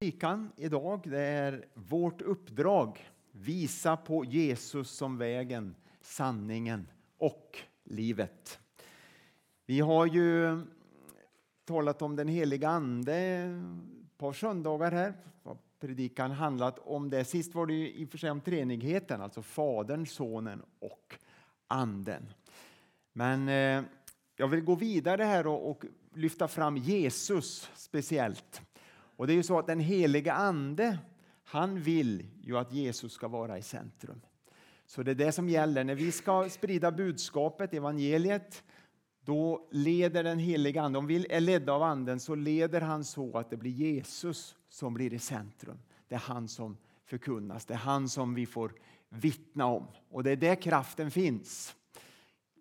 [0.00, 3.10] Predikan idag det är vårt uppdrag.
[3.32, 6.88] Visa på Jesus som vägen, sanningen
[7.18, 8.58] och livet.
[9.66, 10.60] Vi har ju
[11.64, 15.14] talat om den heliga Ande ett par söndagar här.
[15.80, 17.24] Predikan handlat om det.
[17.24, 21.14] Sist var det i och för sig om treenigheten, alltså Fadern, Sonen och
[21.66, 22.32] Anden.
[23.12, 23.90] Men eh,
[24.36, 25.84] jag vill gå vidare här och
[26.14, 28.62] lyfta fram Jesus speciellt.
[29.16, 30.98] Och det är ju så att den heliga Ande,
[31.44, 34.20] han vill ju att Jesus ska vara i centrum.
[34.86, 35.84] Så det är det som gäller.
[35.84, 38.64] När vi ska sprida budskapet, evangeliet,
[39.24, 43.38] då leder den heliga Ande, om vi är ledda av Anden, så leder han så
[43.38, 45.78] att det blir Jesus som blir i centrum.
[46.08, 48.72] Det är han som förkunnas, det är han som vi får
[49.08, 49.86] vittna om.
[50.10, 51.76] Och det är där kraften finns.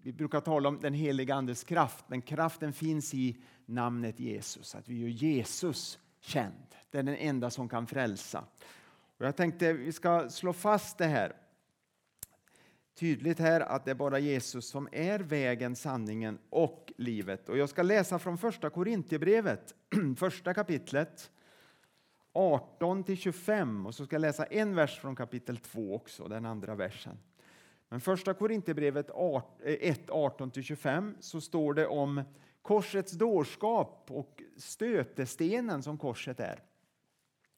[0.02, 4.90] Vi brukar tala om den heliga Andes kraft, men kraften finns i namnet Jesus, att
[4.90, 6.76] vi gör Jesus känd.
[6.92, 8.44] Det är den enda som kan frälsa.
[9.18, 11.36] Och jag tänkte vi ska slå fast det här
[12.96, 17.50] tydligt här att det är bara Jesus som är vägen, sanningen och livet.
[17.50, 19.76] Och jag ska läsa från första Korintierbrevet,
[20.18, 21.32] första kapitlet
[22.34, 26.46] 18 till 25 och så ska jag läsa en vers från kapitel 2 också, den
[26.46, 27.18] andra versen.
[27.90, 29.10] Men första Korintierbrevet
[29.64, 32.24] 1, 18 eh, till 25 så står det om
[32.66, 36.64] korsets dårskap och stötestenen som korset är.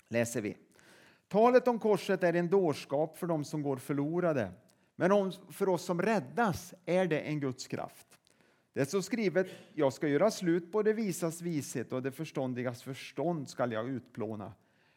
[0.09, 0.57] Läser vi.
[1.27, 4.51] Talet om korset är en dårskap för dem som går förlorade,
[4.95, 8.07] men för oss som räddas är det en Guds kraft.
[8.73, 12.83] Det är så skrivet, jag ska göra slut på det visas vishet och det förståndigas
[12.83, 14.53] förstånd skall jag utplåna.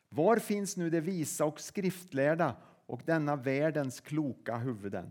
[0.08, 5.10] Var finns nu det visa och skriftlärda och denna världens kloka huvuden?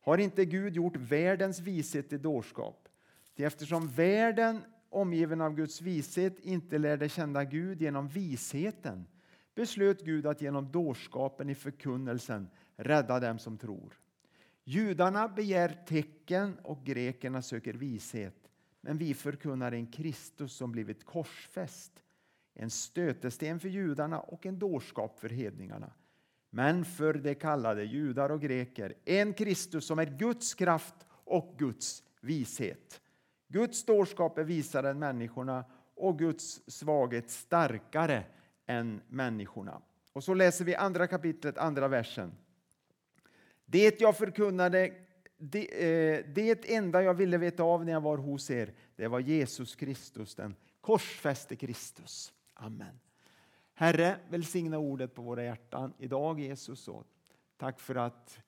[0.00, 2.83] Har inte Gud gjort världens vishet till dårskap?
[3.36, 9.06] Ty eftersom världen, omgiven av Guds vishet, inte lärde känna Gud genom visheten
[9.54, 14.00] beslöt Gud att genom dårskapen i förkunnelsen rädda dem som tror.
[14.64, 18.50] Judarna begär tecken och grekerna söker vishet,
[18.80, 22.02] men vi förkunnar en Kristus som blivit korsfäst,
[22.54, 25.92] en stötesten för judarna och en dårskap för hedningarna.
[26.50, 32.02] Men för de kallade judar och greker en Kristus som är Guds kraft och Guds
[32.20, 33.00] vishet.
[33.48, 38.24] Guds dårskap är visare än människorna och Guds svaghet starkare
[38.66, 39.82] än människorna.
[40.12, 42.32] Och så läser vi andra kapitlet, andra versen.
[43.64, 44.92] Det jag förkunnade,
[45.36, 49.20] det, eh, det enda jag ville veta av när jag var hos er, det var
[49.20, 52.32] Jesus Kristus, den korsfäste Kristus.
[52.54, 53.00] Amen.
[53.74, 56.88] Herre, välsigna ordet på våra hjärtan idag Jesus.
[56.88, 57.06] Och
[57.56, 58.38] tack för att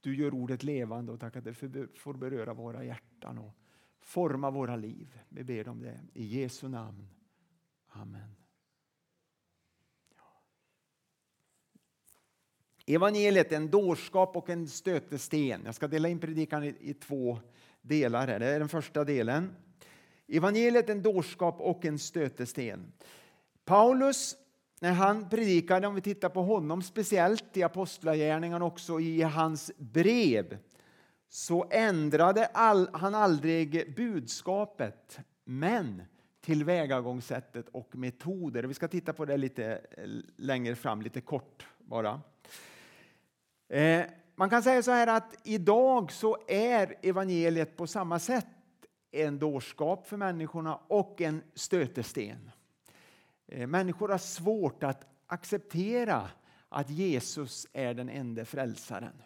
[0.00, 1.54] du gör ordet levande och tack att det
[1.98, 3.56] får beröra våra hjärtan och
[4.00, 5.18] forma våra liv.
[5.28, 7.08] Vi ber om det i Jesu namn.
[7.88, 8.34] Amen.
[12.86, 15.62] Evangeliet är en dårskap och en stötesten.
[15.64, 17.38] Jag ska dela in predikan i, i två
[17.82, 18.26] delar.
[18.26, 18.38] Här.
[18.38, 19.56] Det är den första delen.
[20.28, 22.92] Evangeliet är en dårskap och en stötesten.
[23.64, 24.36] Paulus,
[24.80, 30.58] när han predikade, om vi tittar på honom speciellt i Apostlagärningarna också i hans brev,
[31.32, 36.02] så ändrade all, han aldrig budskapet, men
[36.40, 38.62] tillvägagångssättet och metoder.
[38.62, 40.04] Vi ska titta på det lite eh,
[40.36, 42.20] längre fram, lite kort bara.
[43.68, 44.04] Eh,
[44.34, 48.46] man kan säga så här att idag så är evangeliet på samma sätt
[49.10, 52.50] en dårskap för människorna och en stötesten.
[53.46, 56.30] Eh, människor har svårt att acceptera
[56.68, 59.22] att Jesus är den enda frälsaren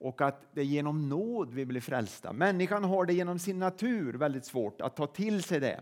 [0.00, 2.32] och att det är genom nåd vi blir frälsta.
[2.32, 5.80] Människan har det genom sin natur väldigt svårt att ta till sig det.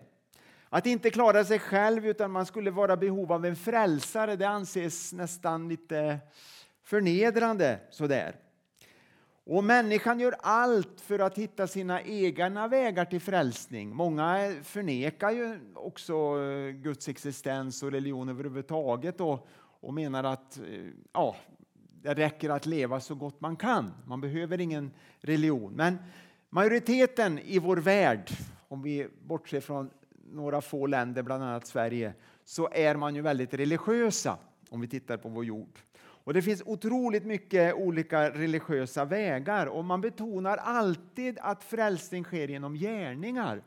[0.68, 5.12] Att inte klara sig själv utan man skulle vara behov av en frälsare det anses
[5.12, 6.18] nästan lite
[6.82, 8.36] förnedrande sådär.
[9.44, 13.96] Och människan gör allt för att hitta sina egna vägar till frälsning.
[13.96, 19.48] Många förnekar ju också eh, Guds existens och religion överhuvudtaget och,
[19.80, 21.36] och menar att eh, ja,
[22.02, 23.92] det räcker att leva så gott man kan.
[24.06, 24.90] Man behöver ingen
[25.20, 25.72] religion.
[25.72, 25.98] Men
[26.50, 28.30] majoriteten i vår värld,
[28.68, 29.90] om vi bortser från
[30.32, 32.12] några få länder, bland annat Sverige,
[32.44, 34.38] så är man ju väldigt religiösa
[34.70, 35.78] om vi tittar på vår jord.
[36.28, 42.48] Och Det finns otroligt mycket olika religiösa vägar och man betonar alltid att frälsning sker
[42.48, 43.62] genom gärningar.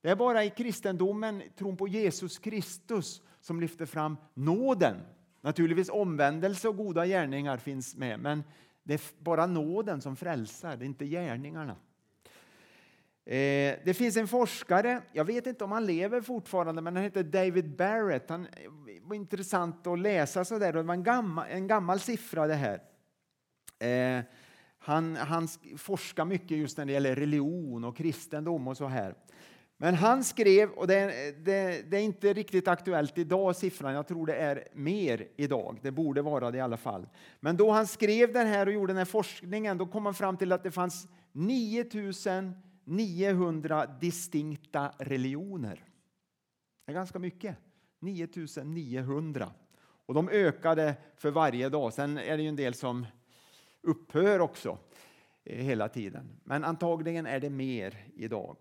[0.00, 4.96] Det är bara i kristendomen, tron på Jesus Kristus, som lyfter fram nåden.
[5.44, 8.44] Naturligtvis omvändelse och goda gärningar finns med, men
[8.82, 11.76] det är bara nåden som frälsar, det är inte gärningarna.
[13.26, 17.22] Eh, det finns en forskare, jag vet inte om han lever fortfarande, men han heter
[17.22, 18.30] David Barrett.
[18.30, 18.50] Han eh,
[19.02, 20.72] var intressant att läsa så där.
[20.72, 22.80] Det var en gammal, en gammal siffra det här.
[23.78, 24.24] Eh,
[24.78, 25.48] han, han
[25.78, 29.14] forskar mycket just när det gäller religion och kristendom och så här.
[29.76, 31.06] Men han skrev, och det,
[31.44, 35.90] det, det, är inte riktigt aktuellt idag siffran, jag tror det är mer idag, det
[35.90, 37.08] borde vara det i alla fall.
[37.40, 40.36] Men då han skrev den här och gjorde den här forskningen, då kom han fram
[40.36, 45.84] till att det fanns 9900 distinkta religioner.
[46.86, 47.56] Det är ganska mycket,
[48.00, 49.52] 9900.
[50.06, 51.92] Och de ökade för varje dag.
[51.92, 53.06] Sen är det ju en del som
[53.82, 54.78] upphör också
[55.44, 56.40] eh, hela tiden.
[56.44, 58.56] Men antagligen är det mer idag.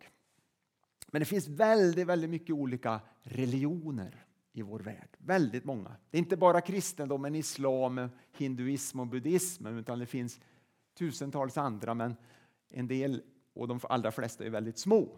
[1.13, 5.09] Men det finns väldigt, väldigt mycket olika religioner i vår värld.
[5.17, 5.95] Väldigt många.
[6.09, 10.39] Det är inte bara kristendomen, islam, hinduism och buddhism utan det finns
[10.97, 12.15] tusentals andra, men
[12.69, 13.21] en del
[13.53, 15.17] och de allra flesta är väldigt små.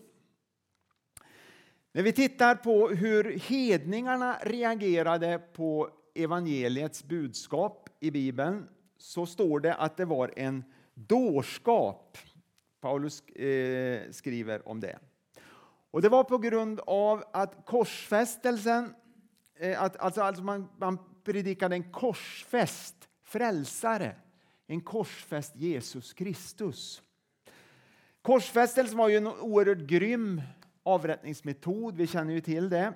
[1.92, 8.68] När vi tittar på hur hedningarna reagerade på evangeliets budskap i Bibeln
[8.98, 10.64] så står det att det var en
[10.94, 12.18] dårskap.
[12.82, 15.00] Paulus eh, skriver om det.
[15.92, 18.96] Och Det var på grund av att korsfästelsen,
[19.56, 24.16] eh, att, alltså, alltså man, man predikade en korsfäst frälsare,
[24.68, 27.02] en korsfäst Jesus Kristus.
[28.22, 30.42] Korsfästelsen var ju en oerhört grym
[30.84, 32.94] avrättningsmetod, vi känner ju till det.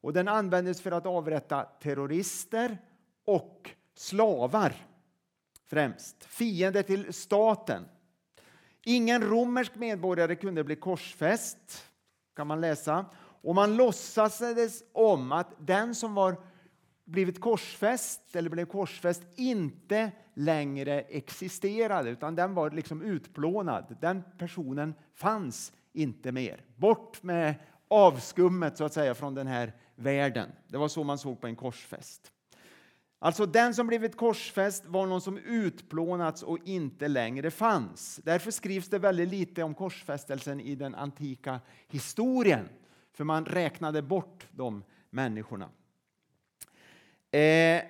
[0.00, 2.78] Och Den användes för att avrätta terrorister
[3.24, 4.74] och slavar
[5.66, 7.84] främst, fiender till staten.
[8.84, 11.85] Ingen romersk medborgare kunde bli korsfäst,
[12.36, 13.04] kan man läsa.
[13.18, 16.36] Och man låtsades om att den som var
[17.04, 23.96] blivit korsfäst eller blev korsfäst inte längre existerade, utan den var liksom utplånad.
[24.00, 26.64] Den personen fanns inte mer.
[26.76, 27.54] Bort med
[27.88, 30.48] avskummet så att säga från den här världen.
[30.68, 32.32] Det var så man såg på en korsfäst.
[33.18, 38.20] Alltså den som blivit korsfäst var någon som utplånats och inte längre fanns.
[38.24, 42.68] Därför skrivs det väldigt lite om korsfästelsen i den antika historien,
[43.12, 45.68] för man räknade bort de människorna.
[47.30, 47.82] Eh,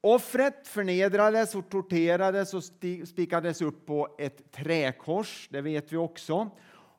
[0.00, 2.64] offret förnedrades och torterades och
[3.08, 6.50] spikades upp på ett träkors, det vet vi också.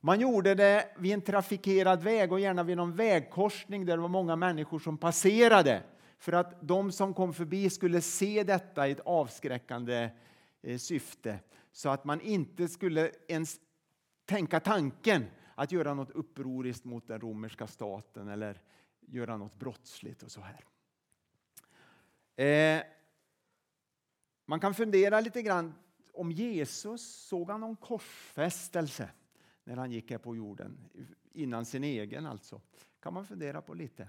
[0.02, 4.10] Man gjorde det vid en trafikerad väg och gärna vid någon vägkorsning där det var
[4.10, 5.82] många människor som passerade
[6.24, 10.10] för att de som kom förbi skulle se detta i ett avskräckande
[10.62, 11.40] eh, syfte
[11.72, 13.60] så att man inte skulle ens
[14.26, 15.26] tänka tanken
[15.56, 18.62] att göra något upproriskt mot den romerska staten eller
[19.00, 20.66] göra något brottsligt och så här.
[22.46, 22.84] Eh,
[24.46, 25.74] man kan fundera lite grann
[26.14, 29.10] om Jesus såg han någon korsfästelse
[29.64, 30.78] när han gick här på jorden,
[31.32, 32.62] innan sin egen alltså.
[33.00, 34.08] kan man fundera på lite.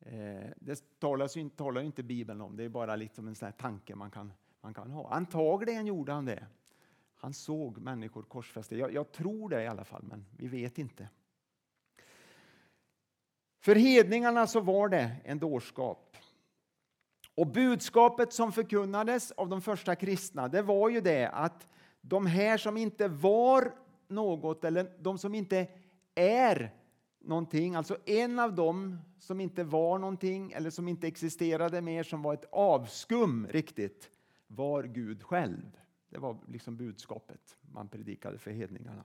[0.00, 3.94] Eh, det talas ju, talar inte Bibeln om, det är bara liksom en sån tanke
[3.94, 5.10] man kan, man kan ha.
[5.12, 6.46] Antagligen gjorde han det.
[7.14, 8.74] Han såg människor korsfästa.
[8.74, 11.08] Jag, jag tror det i alla fall, men vi vet inte.
[13.60, 16.16] För hedningarna så var det en dårskap.
[17.34, 21.66] Och budskapet som förkunnades av de första kristna, det var ju det att
[22.00, 23.72] de här som inte var
[24.08, 25.66] något, eller de som inte
[26.14, 26.79] är
[27.20, 32.22] någonting, alltså en av dem som inte var någonting eller som inte existerade mer, som
[32.22, 34.10] var ett avskum riktigt,
[34.46, 35.78] var Gud själv.
[36.10, 39.04] Det var liksom budskapet man predikade för hedningarna.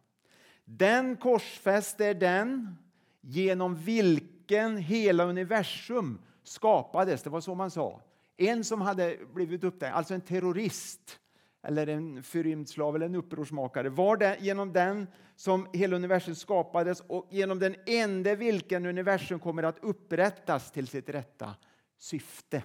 [0.66, 2.78] Den korsfäste den
[3.22, 7.24] genom vilken hela universum skapades.
[7.24, 8.01] Det var så man sa.
[8.38, 11.20] En som hade blivit upptäckt, alltså en terrorist
[11.66, 17.00] eller en förrymd slav eller en upprorsmakare, var det genom den som hela universum skapades
[17.00, 21.56] och genom den enda vilken universum kommer att upprättas till sitt rätta
[21.98, 22.64] syfte.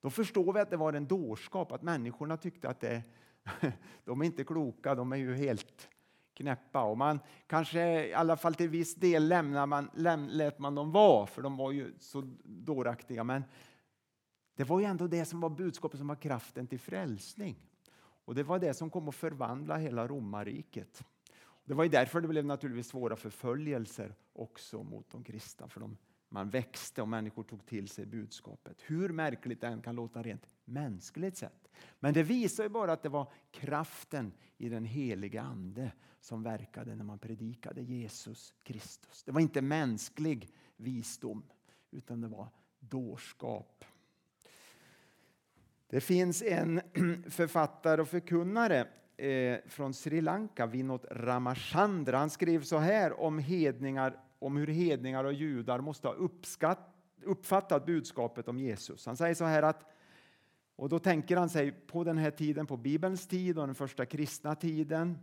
[0.00, 3.02] Då förstår vi att det var en dårskap, att människorna tyckte att det,
[4.04, 5.88] de är inte kloka, de är ju helt
[6.34, 6.82] knäppa.
[6.82, 10.92] Och man kanske i alla fall till viss del lämnar man, läm, lät man dem
[10.92, 13.24] vara, för de var ju så dåraktiga.
[13.24, 13.44] Men
[14.56, 17.71] det var ju ändå det som var budskapet som var kraften till frälsning.
[18.24, 21.04] Och Det var det som kom att förvandla hela romarriket.
[21.64, 25.68] Det var därför det blev naturligtvis svåra förföljelser också mot de kristna.
[25.68, 25.96] För de,
[26.28, 28.82] man växte och människor tog till sig budskapet.
[28.82, 31.70] Hur märkligt det än kan låta rent mänskligt sett.
[32.00, 36.94] Men det visar ju bara att det var kraften i den heliga Ande som verkade
[36.94, 39.22] när man predikade Jesus Kristus.
[39.22, 41.42] Det var inte mänsklig visdom
[41.90, 42.48] utan det var
[42.78, 43.84] dårskap.
[45.92, 46.80] Det finns en
[47.30, 52.18] författare och förkunnare eh, från Sri Lanka, Vinod Ramachandra.
[52.18, 57.86] Han skrev så här om, hedningar, om hur hedningar och judar måste ha uppskatt, uppfattat
[57.86, 59.06] budskapet om Jesus.
[59.06, 59.90] Han säger så här att
[60.76, 64.06] och då tänker han sig på den här tiden, på Bibelns tid och den första
[64.06, 65.18] kristna tiden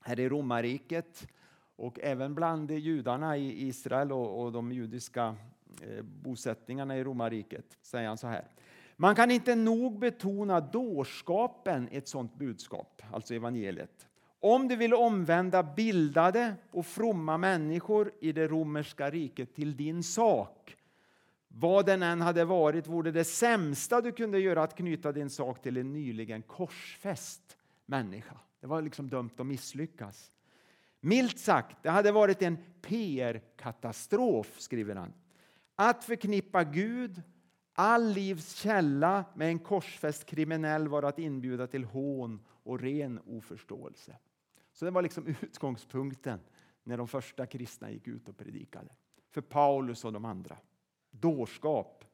[0.00, 1.28] här i romarriket
[1.76, 5.36] och även bland judarna i Israel och, och de judiska
[5.82, 8.48] eh, bosättningarna i romarriket säger han så här.
[9.02, 14.06] Man kan inte nog betona dårskapen i ett sådant budskap, alltså evangeliet.
[14.40, 20.76] Om du vill omvända bildade och fromma människor i det romerska riket till din sak,
[21.48, 25.62] vad den än hade varit, vore det sämsta du kunde göra att knyta din sak
[25.62, 27.56] till en nyligen korsfäst
[27.86, 28.36] människa.
[28.60, 30.32] Det var liksom dömt att misslyckas.
[31.00, 35.12] Milt sagt, det hade varit en PR-katastrof, skriver han.
[35.76, 37.22] Att förknippa Gud,
[37.74, 44.16] all livs källa, med en korsfäst kriminell var att inbjuda till hån och ren oförståelse.
[44.72, 46.40] Så det var liksom utgångspunkten
[46.84, 48.88] när de första kristna gick ut och predikade.
[49.30, 50.56] För Paulus och de andra.
[51.10, 52.04] Dårskap.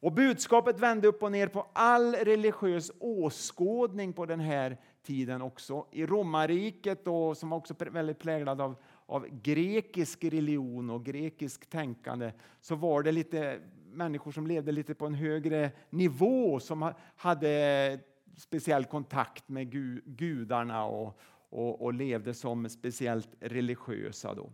[0.00, 5.86] Och budskapet vände upp och ner på all religiös åskådning på den här tiden också.
[5.90, 7.04] I romarriket,
[7.36, 8.74] som också är väldigt präglad av,
[9.06, 15.06] av grekisk religion och grekisk tänkande, så var det lite människor som levde lite på
[15.06, 18.00] en högre nivå som hade
[18.36, 19.70] speciell kontakt med
[20.04, 24.34] gudarna och, och, och levde som speciellt religiösa.
[24.34, 24.52] Då.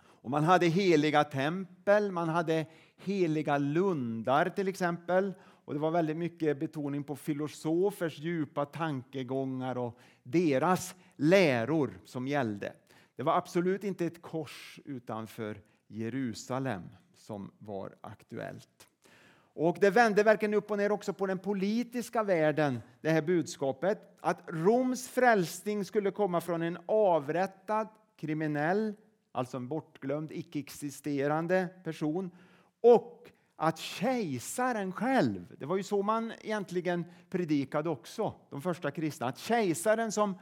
[0.00, 2.66] Och man hade heliga tempel, man hade
[2.96, 5.32] heliga lundar till exempel.
[5.42, 12.72] Och Det var väldigt mycket betoning på filosofers djupa tankegångar och deras läror som gällde.
[13.16, 16.82] Det var absolut inte ett kors utanför Jerusalem
[17.30, 18.88] som var aktuellt.
[19.54, 24.16] Och Det vände verkligen upp och ner också på den politiska världen, det här budskapet.
[24.20, 28.94] Att Roms frälsning skulle komma från en avrättad kriminell,
[29.32, 32.30] alltså en bortglömd, icke-existerande person
[32.80, 39.26] och att kejsaren själv, det var ju så man egentligen predikade också, de första kristna,
[39.26, 40.34] att kejsaren som,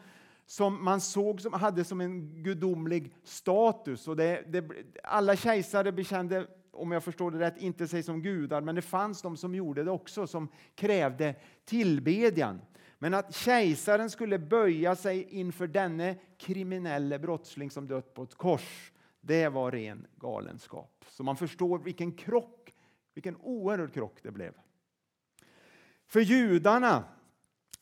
[0.46, 4.08] som man såg som hade som en gudomlig status.
[4.08, 4.64] Och det, det,
[5.04, 6.46] alla kejsare bekände,
[6.78, 9.84] om jag förstår det rätt, inte sig som gudar, men det fanns de som gjorde
[9.84, 12.60] det också, som krävde tillbedjan.
[12.98, 18.92] Men att kejsaren skulle böja sig inför denne kriminelle brottsling som dött på ett kors,
[19.20, 21.04] det var ren galenskap.
[21.08, 22.74] Så man förstår vilken krock,
[23.14, 24.52] vilken oerhörd krock det blev.
[26.06, 27.04] För judarna,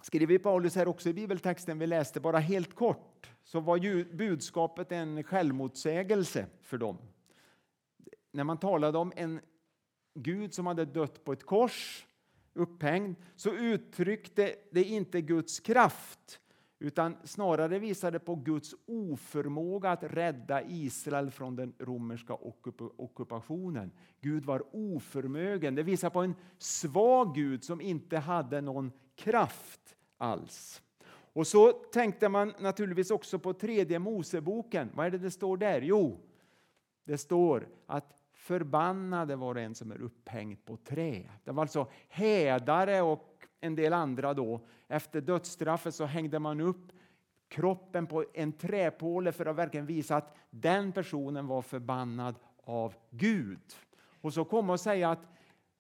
[0.03, 5.23] skriver Paulus här också i bibeltexten vi läste bara helt kort, så var budskapet en
[5.23, 6.99] självmotsägelse för dem.
[8.33, 9.41] När man talade om en
[10.15, 12.07] Gud som hade dött på ett kors,
[12.55, 16.41] upphängd, så uttryckte det inte Guds kraft
[16.79, 22.35] utan snarare visade på Guds oförmåga att rädda Israel från den romerska
[22.97, 23.93] ockupationen.
[24.21, 25.75] Gud var oförmögen.
[25.75, 30.83] Det visar på en svag Gud som inte hade någon kraft alls.
[31.33, 34.91] Och så tänkte man naturligtvis också på tredje Moseboken.
[34.95, 35.81] Vad är det det står där?
[35.81, 36.21] Jo,
[37.05, 38.16] det står att
[38.47, 41.31] förbannade var en som är upphängd på trä.
[41.45, 44.61] Det var alltså hädare och en del andra då.
[44.89, 46.93] Efter dödsstraffet så hängde man upp
[47.49, 53.75] kroppen på en träpåle för att verkligen visa att den personen var förbannad av Gud.
[54.21, 55.27] Och så komma och säga att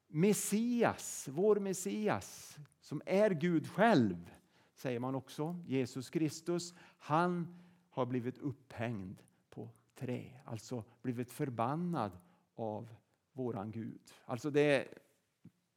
[0.08, 4.30] Messias, vår Messias, som är Gud själv,
[4.74, 12.12] säger man också, Jesus Kristus, han har blivit upphängd på trä, alltså blivit förbannad
[12.56, 12.88] av
[13.32, 14.00] våran Gud.
[14.24, 14.88] Alltså det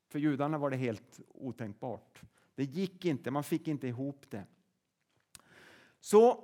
[0.10, 2.22] för judarna var det helt otänkbart.
[2.56, 4.44] Det gick inte, man fick inte ihop det.
[6.00, 6.44] Så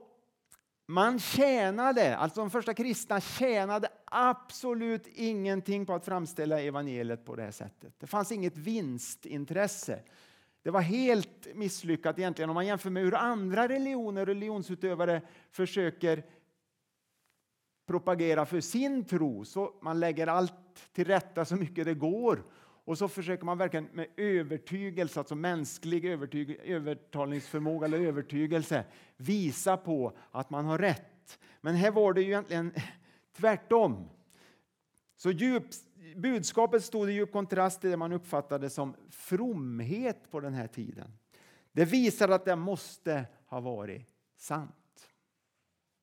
[0.85, 7.43] man tjänade, alltså de första kristna tjänade absolut ingenting på att framställa evangeliet på det
[7.43, 7.93] här sättet.
[7.99, 10.03] Det fanns inget vinstintresse.
[10.61, 16.23] Det var helt misslyckat egentligen om man jämför med hur andra religioner och religionsutövare försöker
[17.85, 19.45] propagera för sin tro.
[19.45, 20.53] Så man lägger allt
[20.93, 22.43] till rätta så mycket det går
[22.85, 28.85] och så försöker man verkligen med övertygelse, alltså mänsklig övertyg, övertalningsförmåga eller övertygelse,
[29.17, 31.39] visa på att man har rätt.
[31.61, 32.73] Men här var det ju egentligen
[33.37, 34.09] tvärtom.
[35.15, 35.63] Så djup,
[36.15, 41.17] budskapet stod i djup kontrast till det man uppfattade som fromhet på den här tiden.
[41.71, 45.09] Det visar att det måste ha varit sant.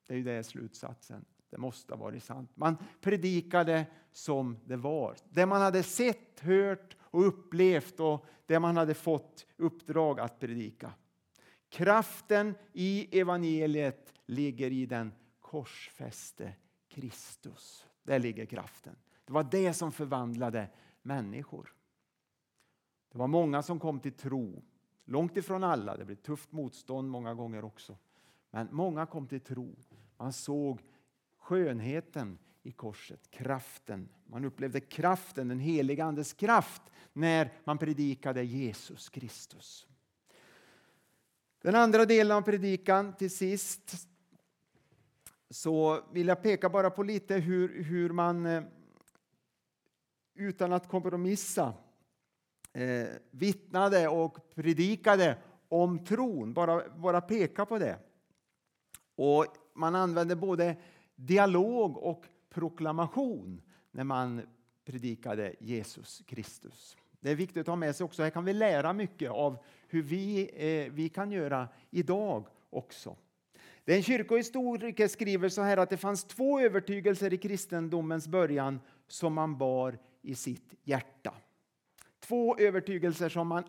[0.07, 1.25] Det är ju det slutsatsen.
[1.53, 2.51] Det måste ha varit sant.
[2.55, 5.17] Man predikade som det var.
[5.31, 10.93] Det man hade sett, hört och upplevt och det man hade fått uppdrag att predika.
[11.69, 16.53] Kraften i evangeliet ligger i den korsfäste
[16.89, 17.87] Kristus.
[18.03, 18.97] Där ligger kraften.
[19.25, 20.69] Det var det som förvandlade
[21.03, 21.75] människor.
[23.11, 24.63] Det var många som kom till tro.
[25.05, 27.97] Långt ifrån alla, det blev tufft motstånd många gånger också.
[28.51, 29.77] Men många kom till tro.
[30.17, 30.81] Man såg
[31.43, 34.09] skönheten i korset, kraften.
[34.27, 36.83] Man upplevde kraften, den heliga Andes kraft
[37.13, 39.87] när man predikade Jesus Kristus.
[41.63, 44.09] Den andra delen av predikan till sist
[45.51, 48.63] så vill jag peka bara på lite hur, hur man eh,
[50.35, 51.75] utan att kompromissa
[52.73, 57.99] eh, vittnade och predikade om tron, bara, bara peka på det.
[59.17, 60.77] Och man använde både
[61.17, 64.43] dialog och proklamation när man
[64.85, 66.97] predikade Jesus Kristus.
[67.21, 68.23] Det är viktigt att ha med sig också.
[68.23, 69.57] Här kan vi lära mycket av
[69.89, 73.17] hur vi, eh, vi kan göra idag också.
[73.85, 79.59] Den kyrkohistoriker skriver så här att det fanns två övertygelser i kristendomens början som man
[79.59, 81.35] bar i sitt hjärta.
[82.21, 83.65] Två övertygelser som man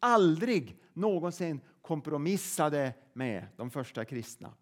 [0.00, 4.54] aldrig någonsin kompromissade med de första kristna.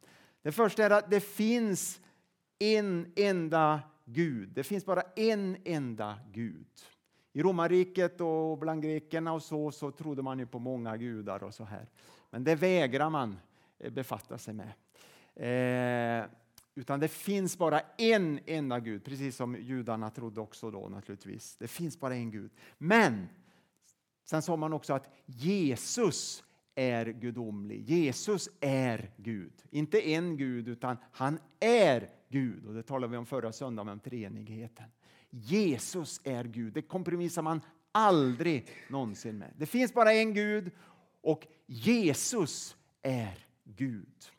[0.43, 2.01] Det första är att det finns
[2.61, 4.49] en enda Gud.
[4.49, 6.67] Det finns bara en enda Gud.
[7.33, 11.55] I romarriket och bland grekerna och så, så trodde man ju på många gudar och
[11.55, 11.87] så här.
[12.31, 13.39] Men det vägrar man
[13.79, 14.73] eh, befatta sig med.
[15.35, 16.27] Eh,
[16.75, 21.57] utan det finns bara en enda Gud, precis som judarna trodde också då naturligtvis.
[21.57, 22.51] Det finns bara en Gud.
[22.79, 23.29] Men
[24.25, 27.91] sen sa man också att Jesus är gudomlig.
[27.91, 29.53] Jesus är Gud.
[29.71, 32.67] Inte en Gud, utan han är Gud.
[32.67, 34.87] Och Det talade vi om förra söndagen, om treenigheten.
[35.31, 36.73] Jesus är Gud.
[36.73, 37.61] Det kompromissar man
[37.93, 39.53] aldrig någonsin med.
[39.57, 40.71] Det finns bara en Gud
[41.21, 44.33] och Jesus är Gud.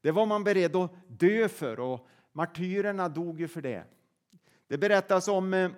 [0.00, 3.84] Det var man beredd att dö för och martyrerna dog ju för det.
[4.68, 5.70] Det berättas om eh,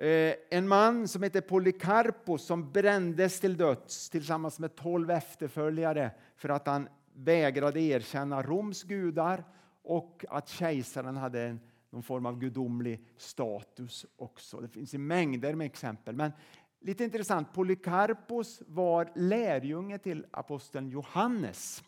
[0.00, 6.48] Eh, en man som heter Polycarpos som brändes till döds tillsammans med tolv efterföljare för
[6.48, 9.44] att han vägrade erkänna Roms gudar
[9.82, 11.60] och att kejsaren hade en,
[11.90, 14.60] någon form av gudomlig status också.
[14.60, 16.16] Det finns mängder med exempel.
[16.16, 16.32] Men
[16.80, 21.82] lite intressant, Polycarpos var lärjunge till aposteln Johannes.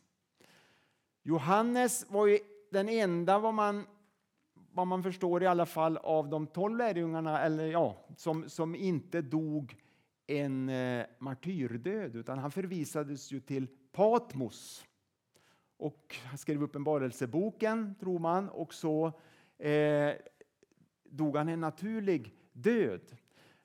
[1.23, 2.39] Johannes var ju
[2.71, 3.87] den enda, vad man,
[4.73, 9.23] vad man förstår i alla fall, av de tolv lärjungarna eller ja, som, som inte
[9.23, 9.77] dog
[10.27, 14.85] en eh, martyrdöd, utan han förvisades ju till Patmos
[15.83, 19.07] och han skrev Uppenbarelseboken, tror man, och så
[19.59, 20.13] eh,
[21.05, 23.17] dog han en naturlig död.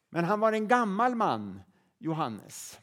[0.10, 1.62] Men han var en gammal man,
[1.98, 2.80] Johannes.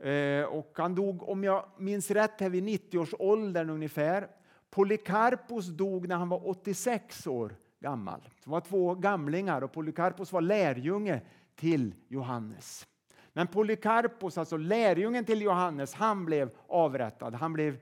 [0.00, 4.28] Eh, och han dog, om jag minns rätt, här vid 90-årsåldern ungefär.
[4.70, 8.20] Polycarpos dog när han var 86 år gammal.
[8.44, 11.20] Det var två gamlingar och Polycarpos var lärjunge
[11.54, 12.86] till Johannes.
[13.32, 17.34] Men Polycarpos, alltså lärjungen till Johannes, han blev avrättad.
[17.34, 17.78] Han blev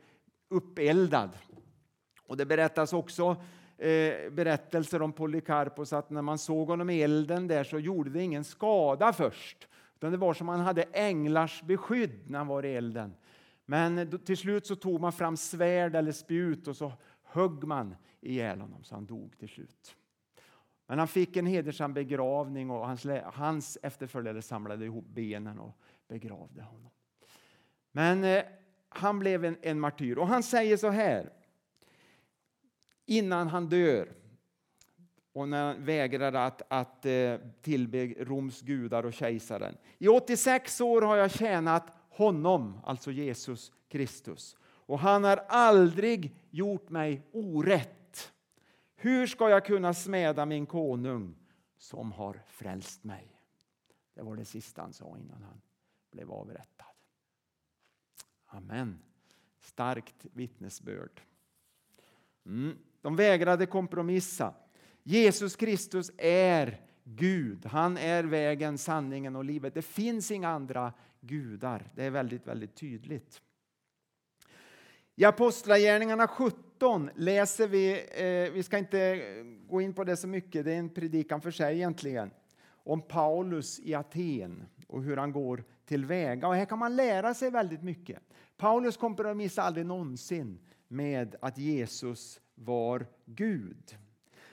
[0.48, 1.30] uppeldad.
[2.26, 3.36] Och det berättas också
[3.78, 8.22] eh, berättelser om Polycarpos att när man såg honom i elden där så gjorde det
[8.22, 9.68] ingen skada först.
[9.96, 13.14] Utan det var som han hade änglars beskydd när han var i elden.
[13.70, 18.60] Men till slut så tog man fram svärd eller spjut och så högg man ihjäl
[18.60, 19.96] honom så han dog till slut.
[20.86, 25.78] Men han fick en hedersam begravning och hans, hans efterföljare samlade ihop benen och
[26.08, 26.90] begravde honom.
[27.92, 28.42] Men eh,
[28.88, 31.32] han blev en, en martyr och han säger så här
[33.06, 34.12] innan han dör
[35.32, 39.76] och när han vägrar att, att eh, tillbe Roms gudar och kejsaren.
[39.98, 44.56] I 86 år har jag tjänat honom, alltså Jesus Kristus.
[44.62, 48.32] Och han har aldrig gjort mig orätt.
[48.96, 51.34] Hur ska jag kunna smäda min konung
[51.76, 53.40] som har frälst mig?
[54.14, 55.60] Det var det sista han sa innan han
[56.10, 56.86] blev avrättad.
[58.46, 58.98] Amen.
[59.60, 61.20] Starkt vittnesbörd.
[62.46, 62.78] Mm.
[63.00, 64.54] De vägrade kompromissa.
[65.02, 67.66] Jesus Kristus är Gud.
[67.66, 69.74] Han är vägen, sanningen och livet.
[69.74, 71.90] Det finns inga andra gudar.
[71.94, 73.42] Det är väldigt, väldigt tydligt.
[75.16, 79.22] I Apostlagärningarna 17 läser vi, eh, vi ska inte
[79.68, 82.30] gå in på det så mycket, det är en predikan för sig egentligen,
[82.70, 86.48] om Paulus i Aten och hur han går tillväga.
[86.48, 88.18] Och här kan man lära sig väldigt mycket.
[88.56, 93.96] Paulus kompromissade aldrig någonsin med att Jesus var Gud.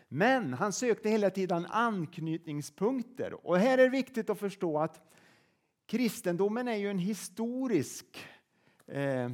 [0.07, 3.47] Men han sökte hela tiden anknytningspunkter.
[3.47, 5.01] Och här är det viktigt att förstå att
[5.87, 8.27] kristendomen är ju en historisk
[8.87, 9.29] eh,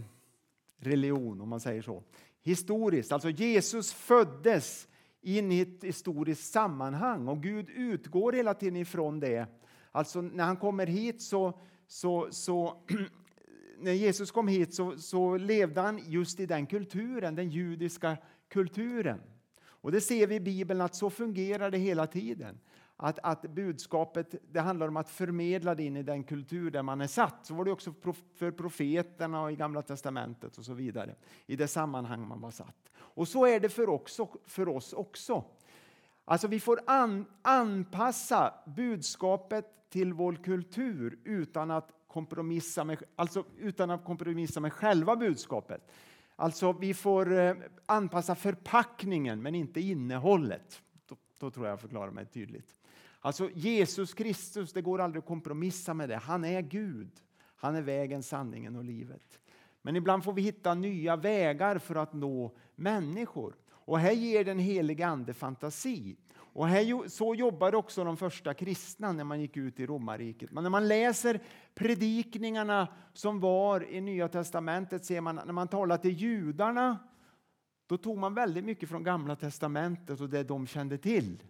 [0.77, 2.03] religion, om man säger så.
[2.41, 4.87] Historiskt, alltså Jesus föddes
[5.21, 9.47] in i ett historiskt sammanhang och Gud utgår hela tiden ifrån det.
[9.91, 12.83] Alltså när han kommer hit så, så, så
[13.79, 19.21] när Jesus kom hit så, så levde han just i den kulturen, den judiska kulturen.
[19.63, 22.59] Och det ser vi i Bibeln att så fungerar det hela tiden.
[23.03, 27.01] Att, att budskapet det handlar om att förmedla det in i den kultur där man
[27.01, 27.45] är satt.
[27.45, 27.93] Så var det också
[28.35, 31.15] för profeterna och i Gamla testamentet och så vidare.
[31.45, 32.91] I det sammanhang man var satt.
[32.97, 35.43] Och så är det för, också, för oss också.
[36.25, 43.91] Alltså vi får an, anpassa budskapet till vår kultur utan att kompromissa med, alltså utan
[43.91, 45.91] att kompromissa med själva budskapet.
[46.35, 50.81] Alltså vi får eh, anpassa förpackningen men inte innehållet.
[51.05, 52.80] Då, då tror jag jag förklarar mig tydligt.
[53.23, 56.15] Alltså Jesus Kristus, det går aldrig att kompromissa med det.
[56.15, 57.11] Han är Gud.
[57.55, 59.39] Han är vägen, sanningen och livet.
[59.81, 63.55] Men ibland får vi hitta nya vägar för att nå människor.
[63.69, 66.17] Och här ger den helige Ande fantasi.
[66.53, 70.51] Och här, så jobbade också de första kristna när man gick ut i romarriket.
[70.51, 71.39] Men när man läser
[71.75, 76.99] predikningarna som var i Nya testamentet ser man när man talar till judarna
[77.87, 81.43] då tog man väldigt mycket från Gamla testamentet och det de kände till.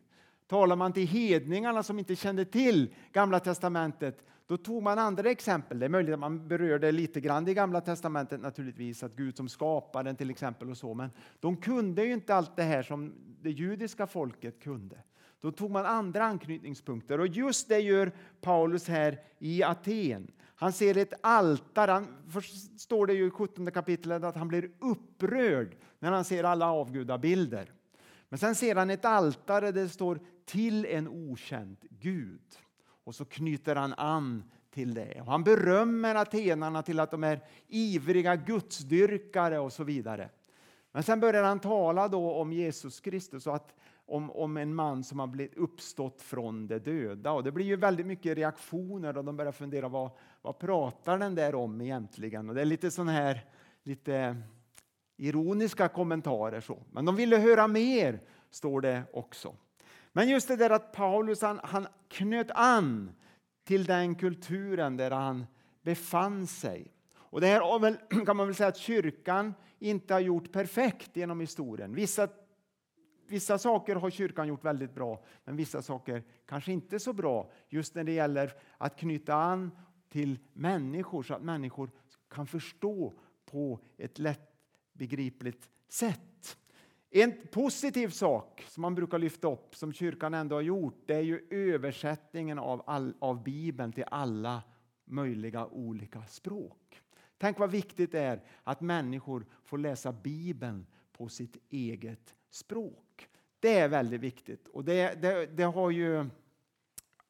[0.52, 5.80] Talar man till hedningarna som inte kände till Gamla testamentet då tog man andra exempel.
[5.80, 9.50] Det är möjligt att man berörde lite grann i Gamla testamentet naturligtvis, att Gud som
[9.50, 11.10] skaparen till exempel och så, men
[11.40, 14.98] de kunde ju inte allt det här som det judiska folket kunde.
[15.42, 18.12] Då tog man andra anknytningspunkter och just det gör
[18.42, 20.32] Paulus här i Aten.
[20.56, 21.92] Han ser ett altare.
[21.92, 26.44] Han, först står det ju i 17 kapitlet att han blir upprörd när han ser
[26.44, 27.72] alla avgudabilder.
[28.32, 32.42] Men sen ser han ett altare där det står till en okänd Gud.
[33.04, 35.22] Och så knyter han an till det.
[35.22, 40.30] Och han berömmer atenarna till att de är ivriga gudsdyrkare och så vidare.
[40.92, 45.04] Men sen börjar han tala då om Jesus Kristus och att, om, om en man
[45.04, 47.32] som har blivit uppstått från de döda.
[47.32, 51.36] Och det blir ju väldigt mycket reaktioner och de börjar fundera vad, vad pratar den
[51.36, 52.50] där om egentligen?
[52.50, 53.46] Och det är lite sån här
[53.84, 54.36] lite
[55.22, 56.62] ironiska kommentarer.
[56.62, 56.84] Så.
[56.92, 59.56] Men de ville höra mer, står det också.
[60.14, 63.12] Men just det där att Paulus han, han knöt an
[63.64, 65.46] till den kulturen där han
[65.82, 66.94] befann sig.
[67.14, 71.40] Och det här väl, kan man väl säga att kyrkan inte har gjort perfekt genom
[71.40, 71.96] historien.
[71.96, 72.28] Vissa,
[73.28, 77.52] vissa saker har kyrkan gjort väldigt bra, men vissa saker kanske inte så bra.
[77.70, 79.72] Just när det gäller att knyta an
[80.10, 81.90] till människor så att människor
[82.30, 83.14] kan förstå
[83.46, 84.51] på ett lätt
[85.02, 86.58] begripligt sätt.
[87.10, 91.22] En positiv sak som man brukar lyfta upp, som kyrkan ändå har gjort, det är
[91.22, 94.64] ju översättningen av, all, av Bibeln till alla
[95.06, 97.02] möjliga olika språk.
[97.38, 103.28] Tänk vad viktigt det är att människor får läsa Bibeln på sitt eget språk.
[103.60, 104.68] Det är väldigt viktigt.
[104.68, 106.30] Och det, det, det har ju...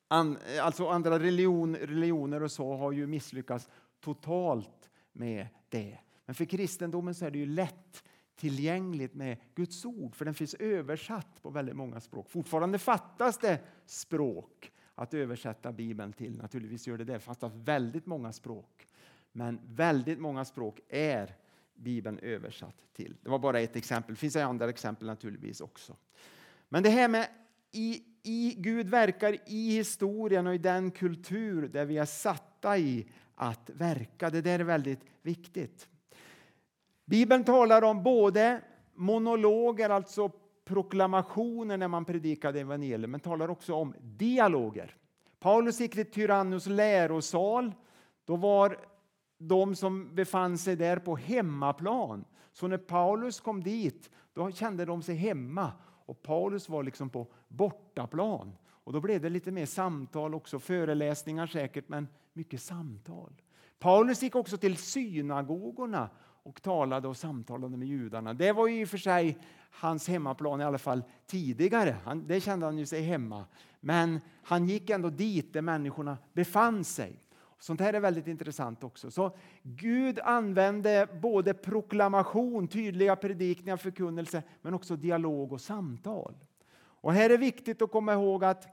[0.08, 5.98] An, alltså andra religion, religioner och så har ju misslyckats totalt med det.
[6.26, 8.04] Men för kristendomen så är det ju lätt
[8.36, 12.30] tillgängligt med Guds ord, för den finns översatt på väldigt många språk.
[12.30, 16.38] Fortfarande fattas det språk att översätta Bibeln till.
[16.38, 18.88] Naturligtvis gör det det, fattas väldigt många språk.
[19.32, 21.36] Men väldigt många språk är
[21.76, 23.16] Bibeln översatt till.
[23.22, 24.14] Det var bara ett exempel.
[24.16, 25.96] Det finns andra exempel naturligtvis också.
[26.70, 27.28] Men det här med
[27.72, 33.08] i, i Gud verkar i historien och i den kultur där vi är satta i
[33.36, 34.30] att verka.
[34.30, 35.88] Det där är väldigt viktigt.
[37.12, 38.62] Bibeln talar om både
[38.94, 40.32] monologer, alltså
[40.66, 44.96] proklamationer när man predikade evangeliet, men talar också om dialoger.
[45.40, 47.72] Paulus gick till Tyrannus lärosal.
[48.26, 48.78] Då var
[49.38, 52.26] de som befann sig där på hemmaplan.
[52.52, 55.72] Så när Paulus kom dit, då kände de sig hemma.
[56.06, 58.56] Och Paulus var liksom på bortaplan.
[58.68, 63.34] Och då blev det lite mer samtal också, föreläsningar säkert, men mycket samtal.
[63.80, 66.10] Paulus gick också till synagogorna
[66.44, 68.34] och talade och samtalade med judarna.
[68.34, 69.38] Det var ju i och för sig
[69.72, 71.96] hans hemmaplan i alla fall tidigare.
[72.04, 73.46] Han, det kände han ju sig hemma.
[73.80, 77.24] Men han gick ändå dit där människorna befann sig.
[77.60, 79.12] Sånt här är väldigt intressant också.
[79.12, 86.36] Så Gud använde både proklamation, tydliga predikningar, förkunnelse, men också dialog och samtal.
[87.02, 88.68] Och här är viktigt att komma ihåg att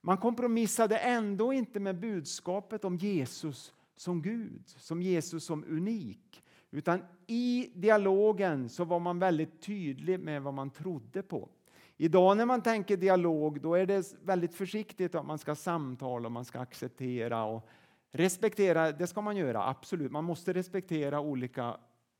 [0.00, 6.42] man kompromissade ändå inte med budskapet om Jesus som Gud, som Jesus som unik.
[6.70, 11.48] Utan i dialogen så var man väldigt tydlig med vad man trodde på.
[11.96, 16.32] Idag när man tänker dialog då är det väldigt försiktigt att man ska samtala och
[16.32, 17.68] man ska acceptera och
[18.12, 20.12] Respektera, det ska man göra, absolut.
[20.12, 21.76] Man måste respektera olika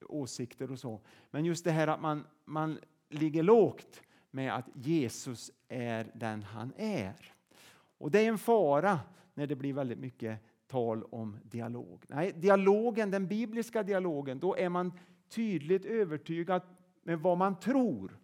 [0.08, 1.00] åsikter och så.
[1.30, 6.72] Men just det här att man, man ligger lågt med att Jesus är den han
[6.76, 7.34] är.
[7.98, 9.00] Och det är en fara
[9.34, 12.04] när det blir väldigt mycket tal om dialog.
[12.08, 14.92] Nej, dialogen, den bibliska dialogen, då är man
[15.28, 16.62] tydligt övertygad
[17.02, 18.18] med vad man tror.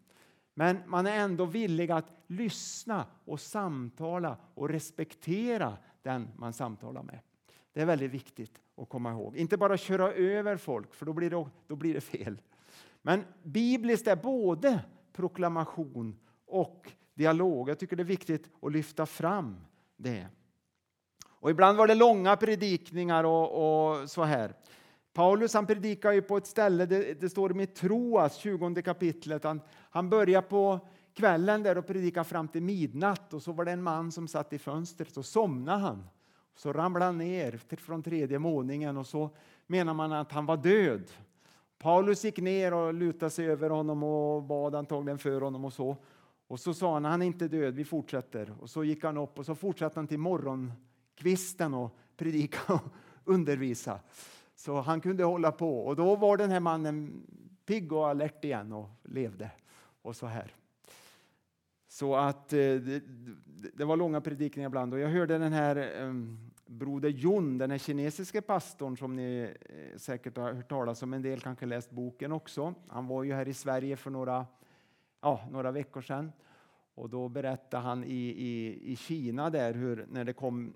[0.55, 7.19] Men man är ändå villig att lyssna och samtala och respektera den man samtalar med.
[7.73, 9.37] Det är väldigt viktigt att komma ihåg.
[9.37, 12.41] Inte bara köra över folk, för då blir det, då blir det fel.
[13.03, 17.69] Men bibliskt är både proklamation och dialog.
[17.69, 19.57] Jag tycker det är viktigt att lyfta fram
[19.97, 20.27] det.
[21.41, 24.55] Och ibland var det långa predikningar och, och så här.
[25.13, 29.45] Paulus han predikar ju på ett ställe, det, det står i Troas, 20 kapitlet.
[29.45, 30.81] Han, han börjar på
[31.15, 34.53] kvällen där och predikar fram till midnatt och så var det en man som satt
[34.53, 36.09] i fönstret och somnade han.
[36.57, 39.31] Så ramlade han ner från tredje våningen och så
[39.67, 41.11] menar man att han var död.
[41.79, 45.97] Paulus gick ner och lutade sig över honom och bad antagligen för honom och så.
[46.49, 48.55] Och så sa han, han är inte död, vi fortsätter.
[48.61, 50.73] Och så gick han upp och så fortsatte han till morgon
[51.17, 52.81] kvisten och predika och
[53.25, 54.01] undervisa.
[54.55, 57.27] Så han kunde hålla på och då var den här mannen
[57.67, 59.51] pigg och alert igen och levde.
[60.03, 60.55] Och så här.
[61.89, 63.03] Så att eh, det,
[63.75, 67.79] det, var långa predikningar ibland och jag hörde den här um, broder Jon, den här
[67.79, 72.33] kinesiske pastorn som ni eh, säkert har hört talas om, en del kanske läst boken
[72.33, 72.75] också.
[72.89, 74.47] Han var ju här i Sverige för några,
[75.21, 76.33] ja, några veckor sedan
[76.95, 80.75] och då berättade han i, i, i Kina där hur när det kom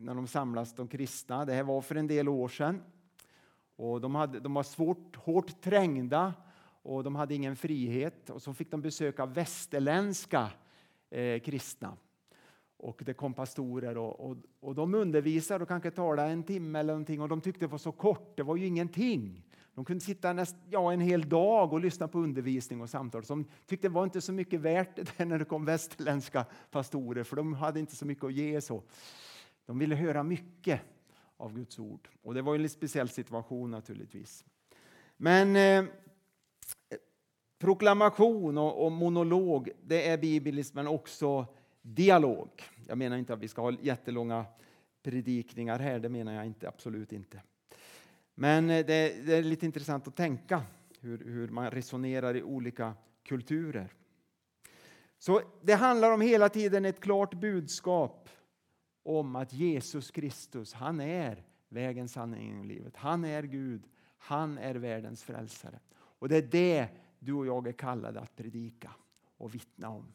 [0.00, 1.44] när de samlas de kristna.
[1.44, 2.82] Det här var för en del år sedan.
[3.76, 6.34] Och de, hade, de var svårt, hårt trängda
[6.82, 8.30] och de hade ingen frihet.
[8.30, 10.50] Och så fick de besöka västerländska
[11.10, 11.96] eh, kristna.
[12.76, 16.92] Och det kom pastorer och, och, och de undervisade och kanske talade en timme eller
[16.92, 19.42] någonting och de tyckte det var så kort, det var ju ingenting.
[19.74, 23.24] De kunde sitta näst, ja, en hel dag och lyssna på undervisning och samtal.
[23.24, 27.24] Så de tyckte det var inte så mycket värt det när det kom västerländska pastorer
[27.24, 28.60] för de hade inte så mycket att ge.
[28.60, 28.82] så.
[29.68, 30.80] De ville höra mycket
[31.36, 32.08] av Guds ord.
[32.22, 34.44] Och det var en speciell situation naturligtvis.
[35.16, 35.90] Men eh,
[37.58, 41.46] proklamation och, och, monolog, det är bibliskt men också
[41.82, 42.48] dialog.
[42.86, 44.44] Jag menar inte att vi ska ha jättelånga
[45.02, 47.42] predikningar här, det menar jag inte, absolut inte.
[48.34, 50.62] Men eh, det, det är lite intressant att tänka
[51.00, 53.92] hur, hur man resonerar i olika kulturer.
[55.18, 58.28] Så det handlar om hela tiden ett klart budskap
[59.08, 62.96] om att Jesus Kristus, han är vägen, sanningen och livet.
[62.96, 63.82] Han är Gud,
[64.18, 65.80] han är världens frälsare.
[65.94, 68.90] Och det är det du och jag är kallade att predika
[69.36, 70.06] och vittna om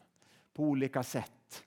[0.54, 1.64] på olika sätt.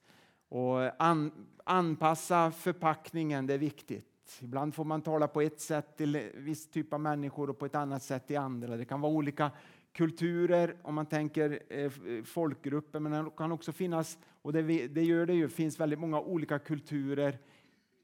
[0.49, 4.39] Och an, anpassa förpackningen, det är viktigt.
[4.41, 7.67] Ibland får man tala på ett sätt till en viss typ av människor och på
[7.67, 8.77] ett annat sätt till andra.
[8.77, 9.51] Det kan vara olika
[9.97, 11.91] kulturer, om man tänker eh,
[12.25, 16.21] folkgrupper, men det kan också finnas, och det, det gör det ju, finns väldigt många
[16.21, 17.39] olika kulturer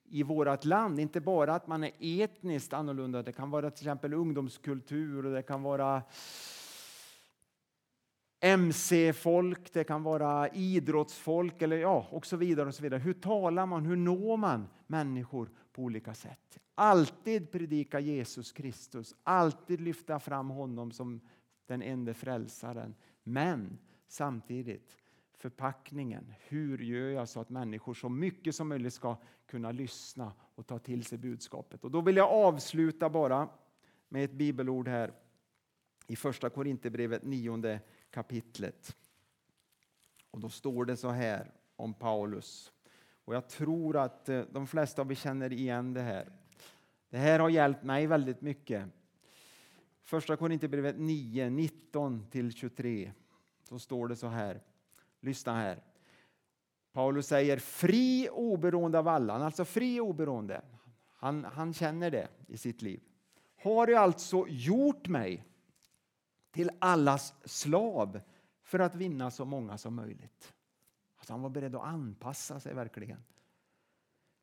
[0.05, 1.01] i vårt land.
[1.01, 5.43] Inte bara att man är etniskt annorlunda, det kan vara till exempel ungdomskultur och det
[5.43, 6.03] kan vara
[8.41, 12.69] MC-folk, det kan vara idrottsfolk eller ja, och så vidare.
[12.69, 13.01] och så vidare.
[13.01, 13.87] Hur talar man?
[13.87, 16.59] Hur når man människor på olika sätt?
[16.75, 21.21] Alltid predika Jesus Kristus, alltid lyfta fram honom som
[21.67, 22.95] den enda frälsaren.
[23.23, 24.99] Men samtidigt
[25.43, 26.35] förpackningen.
[26.49, 30.79] Hur gör jag så att människor så mycket som möjligt ska kunna lyssna och ta
[30.79, 31.85] till sig budskapet?
[31.85, 33.49] Och då vill jag avsluta bara
[34.09, 35.13] med ett bibelord här
[36.07, 38.97] i första Korinthierbrevet nionde kapitlet.
[40.31, 42.73] Och då står det så här om Paulus.
[43.25, 46.33] Och jag tror att eh, de flesta av er känner igen det här.
[47.11, 48.85] Det här har hjälpt mig väldigt mycket
[50.05, 53.13] Första Korinthierbrevet 9, 19-23.
[53.69, 54.63] Så står det så här.
[55.21, 55.83] Lyssna här.
[56.93, 60.63] Paulus säger fri oberoende av alla, alltså fri oberoende.
[61.17, 63.01] Han, han känner det i sitt liv.
[63.57, 65.45] Har jag alltså gjort mig
[66.51, 68.21] till allas slav
[68.63, 70.55] för att vinna så många som möjligt.
[71.17, 73.25] Alltså han var beredd att anpassa sig verkligen.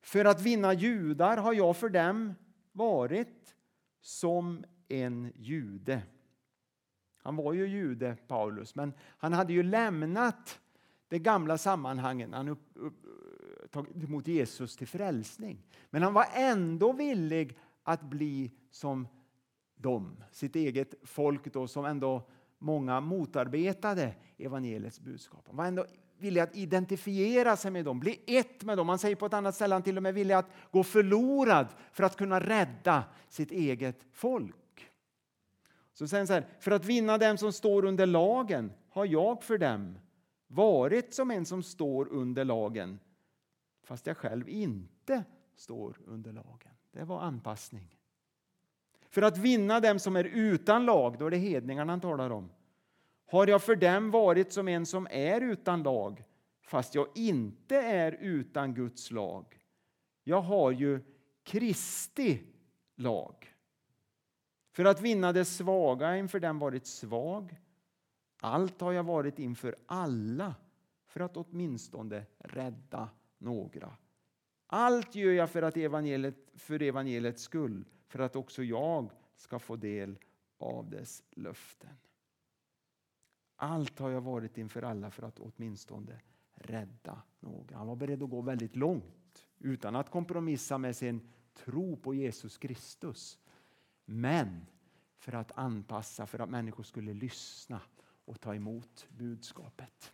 [0.02, 2.34] För att vinna judar har jag för dem
[2.72, 3.56] varit
[4.02, 6.02] som en jude.
[7.18, 10.60] Han var ju jude, Paulus, men han hade ju lämnat
[11.08, 13.06] det gamla sammanhanget han upp, upp,
[13.72, 15.64] tagit emot Jesus till frälsning.
[15.90, 19.08] Men han var ändå villig att bli som
[19.76, 25.44] dem, sitt eget folk då, som ändå många motarbetade evangeliets budskap.
[25.48, 25.86] Han var ändå
[26.18, 28.90] villig att identifiera sig med dem, bli ett med dem.
[28.90, 32.04] Han säger på ett annat ställe han till och med villig att gå förlorad för
[32.04, 34.56] att kunna rädda sitt eget folk.
[36.00, 39.58] Så säger så här, för att vinna dem som står under lagen har jag för
[39.58, 40.00] dem
[40.48, 43.00] varit som en som står under lagen
[43.84, 45.24] fast jag själv inte
[45.56, 46.72] står under lagen.
[46.92, 47.98] Det var anpassning.
[49.10, 52.52] För att vinna dem som är utan lag, då är det hedningarna han talar om,
[53.26, 56.24] har jag för dem varit som en som är utan lag,
[56.62, 59.60] fast jag inte är utan Guds lag.
[60.24, 61.00] Jag har ju
[61.44, 62.44] Kristi
[62.96, 63.50] lag.
[64.72, 67.56] För att vinna det svaga inför den varit svag.
[68.42, 70.56] Allt har jag varit inför alla
[71.06, 73.98] för att åtminstone rädda några.
[74.68, 79.76] Allt gör jag för, att evangeliet, för evangeliets skull, för att också jag ska få
[79.76, 80.18] del
[80.58, 81.98] av dess löften.
[83.56, 86.22] Allt har jag varit inför alla för att åtminstone
[86.54, 87.78] rädda några.
[87.78, 92.58] Han var beredd att gå väldigt långt utan att kompromissa med sin tro på Jesus
[92.58, 93.40] Kristus.
[94.12, 94.66] Men
[95.18, 97.82] för att anpassa, för att människor skulle lyssna
[98.26, 100.14] och ta emot budskapet.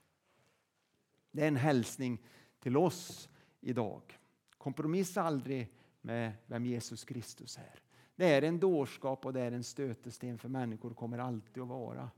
[1.32, 2.22] Det är en hälsning
[2.60, 3.30] till oss
[3.62, 4.20] idag.
[4.58, 7.80] Kompromissa aldrig med vem Jesus Kristus är.
[8.16, 12.10] Det är en dårskap och det är en stötesten för människor kommer alltid att vara.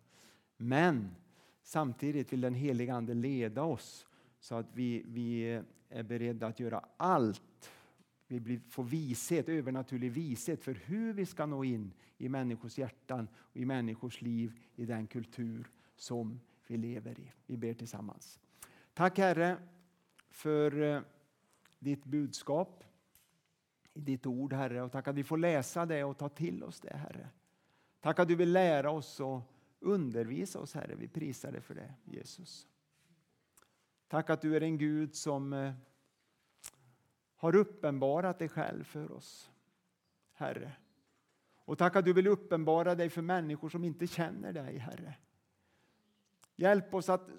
[0.57, 1.15] Men
[1.63, 4.07] samtidigt vill den heliga Ande leda oss
[4.39, 7.41] så att vi, vi är beredda att göra allt.
[8.27, 13.57] Vi får vishet, övernaturlig vishet för hur vi ska nå in i människors hjärtan och
[13.57, 17.31] i människors liv i den kultur som vi lever i.
[17.45, 18.39] Vi ber tillsammans.
[18.93, 19.57] Tack Herre
[20.29, 21.01] för eh,
[21.79, 22.83] ditt budskap
[23.93, 26.79] i ditt ord Herre och tack att vi får läsa det och ta till oss
[26.79, 27.29] det Herre.
[27.99, 29.41] Tack att du vill lära oss och
[29.79, 30.95] undervisa oss Herre.
[30.95, 32.67] Vi prisar dig för det Jesus.
[34.07, 35.73] Tack att du är en Gud som eh,
[37.38, 39.50] har uppenbarat dig själv för oss
[40.34, 40.71] Herre.
[41.65, 45.15] Och tack att du vill uppenbara dig för människor som inte känner dig Herre.
[46.56, 47.30] Hjälp oss att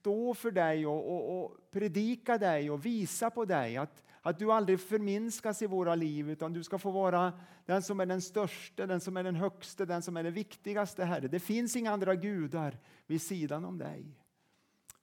[0.00, 3.76] stå för dig och, och, och, predika dig och visa på dig.
[3.76, 7.32] Att, att du aldrig förminskas i våra liv utan du ska få vara
[7.66, 11.04] den som är den största, den som är den högste, den som är den viktigaste
[11.04, 11.28] Herre.
[11.28, 14.16] Det finns inga andra gudar vid sidan om dig.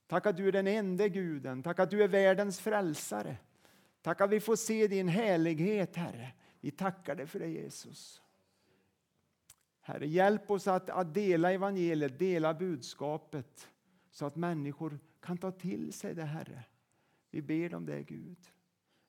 [0.07, 3.37] Tack att du är den enda guden, tack att du är världens frälsare.
[4.07, 6.31] Tack att vi får se din härlighet Herre.
[6.61, 8.21] Vi tackar dig för det Jesus.
[9.81, 13.67] Herre, hjälp oss att, att dela evangeliet, dela budskapet
[14.11, 16.63] så att människor kan ta till sig det, Herre.
[17.31, 18.37] Vi ber om det, Gud.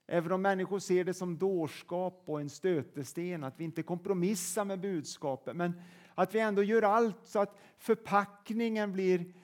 [0.07, 4.81] Även om människor ser det som dårskap och en stötesten, att vi inte kompromissar med
[4.81, 5.81] budskapet, men
[6.15, 9.35] att vi ändå gör allt så att förpackningen blir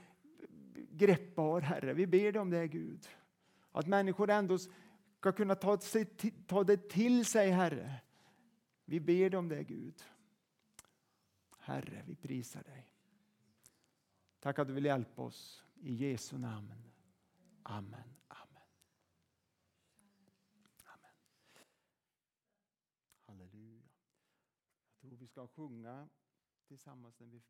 [0.90, 1.92] greppbar, Herre.
[1.92, 3.08] Vi ber dig om det, Gud.
[3.72, 4.58] Att människor ändå
[5.24, 6.04] ska kunna ta, sig,
[6.46, 8.00] ta det till sig, Herre.
[8.84, 10.04] Vi ber dig om det, Gud.
[11.58, 12.94] Herre, vi prisar dig.
[14.40, 15.64] Tack att du vill hjälpa oss.
[15.74, 16.90] I Jesu namn.
[17.62, 18.16] Amen.
[18.28, 18.62] Amen.
[20.84, 21.16] Amen.
[23.26, 23.82] Halleluja.
[24.90, 26.08] Jag tror vi ska sjunga
[26.66, 27.42] tillsammans när vi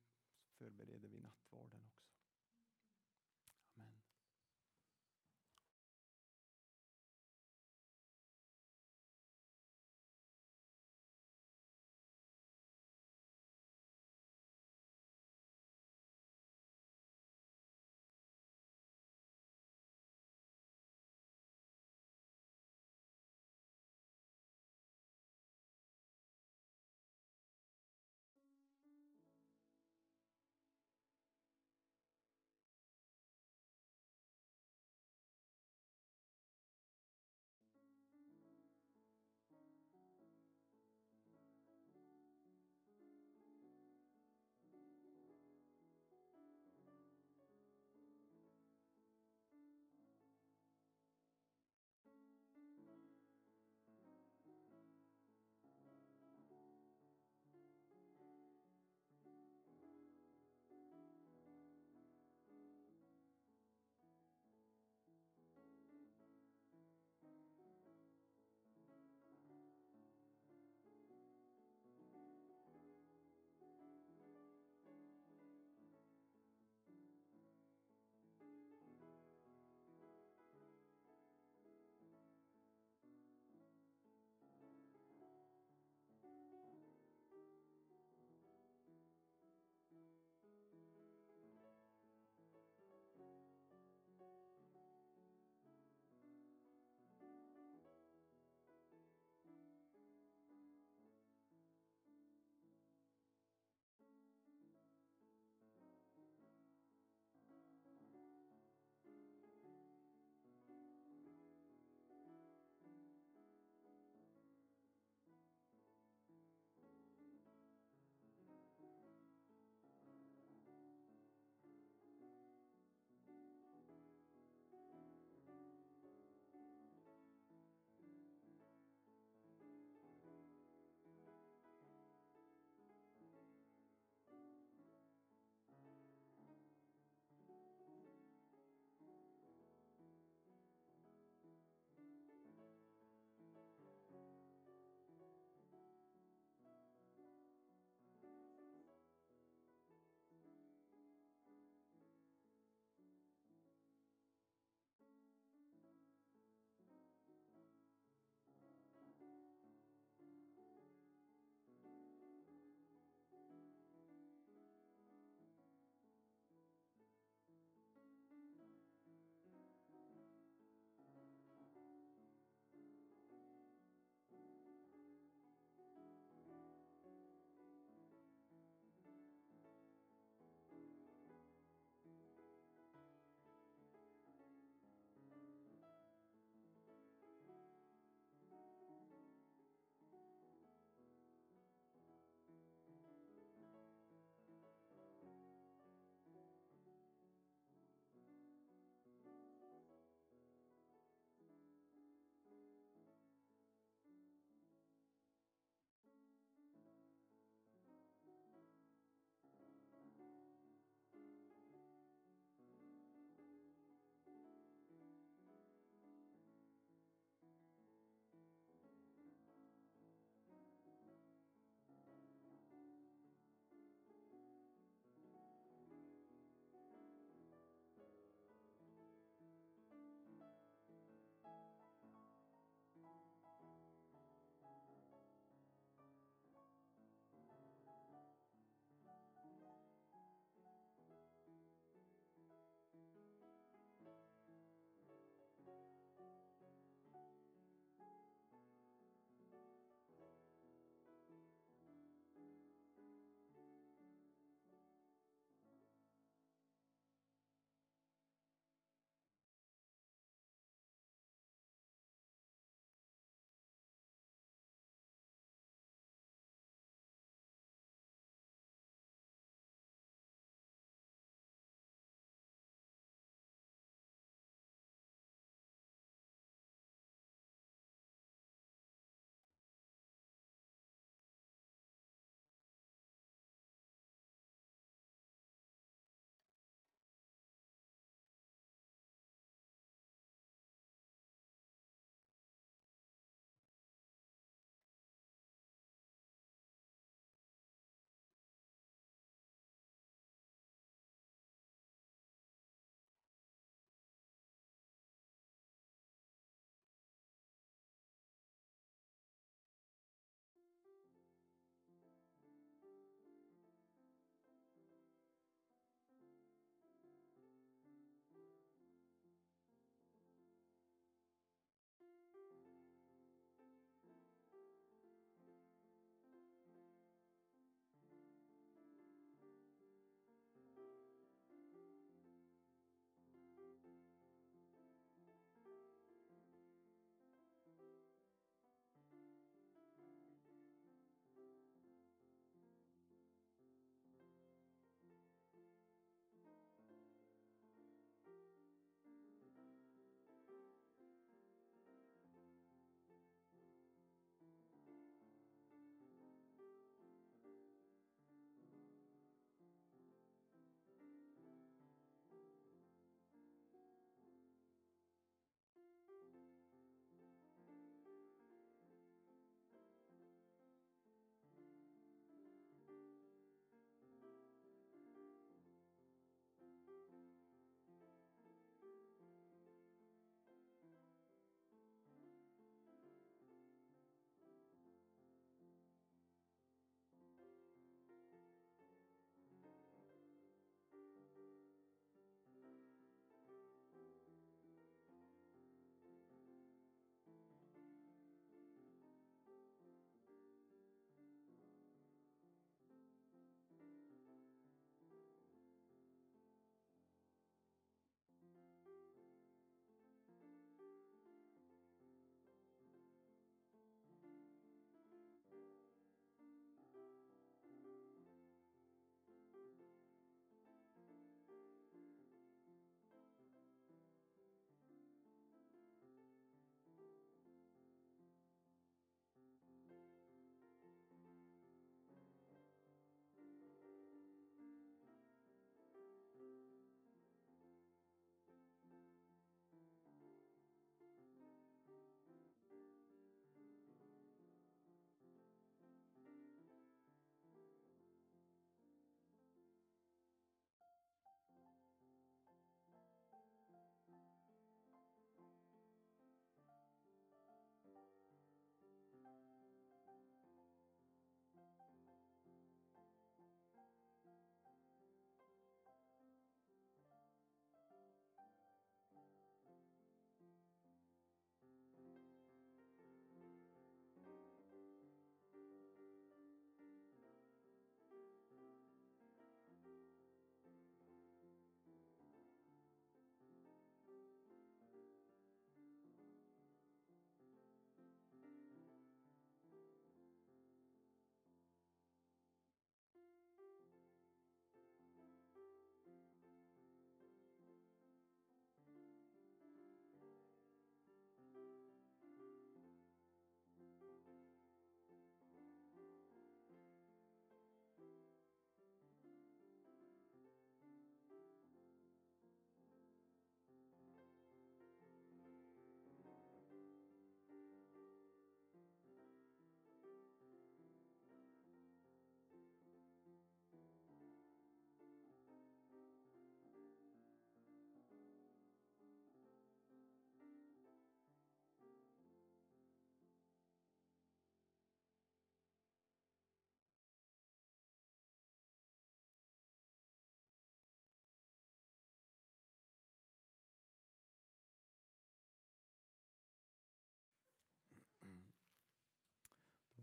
[0.59, 1.81] förbereder vid nattvarden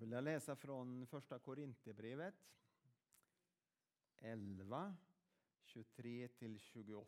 [0.01, 2.35] vill jag läsa från första Korinthierbrevet
[4.17, 4.95] 11,
[5.65, 7.05] 23-28.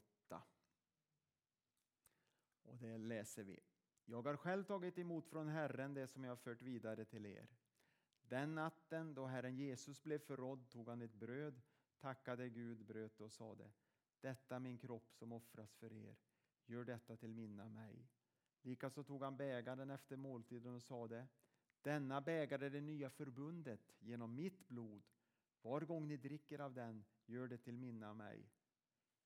[2.64, 3.60] Och det läser vi.
[4.06, 7.48] Jag har själv tagit emot från Herren det som jag har fört vidare till er.
[8.22, 11.62] Den natten då Herren Jesus blev förrådd tog han ett bröd,
[12.00, 13.72] tackade Gud, bröt och sade
[14.22, 16.16] Detta min kropp som offras för er.
[16.66, 18.08] Gör detta till minne av mig.
[18.62, 21.28] Likaså tog han bägaren efter måltiden och sade
[21.84, 25.04] denna bägare är det nya förbundet genom mitt blod.
[25.62, 28.50] Var gång ni dricker av den, gör det till minne av mig.